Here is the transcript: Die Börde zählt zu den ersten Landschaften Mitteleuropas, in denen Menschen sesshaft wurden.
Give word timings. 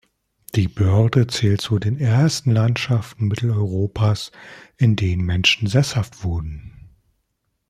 Die 0.55 0.67
Börde 0.67 1.27
zählt 1.27 1.61
zu 1.61 1.77
den 1.77 1.99
ersten 1.99 2.49
Landschaften 2.49 3.27
Mitteleuropas, 3.27 4.31
in 4.77 4.95
denen 4.95 5.23
Menschen 5.23 5.67
sesshaft 5.67 6.23
wurden. 6.23 6.89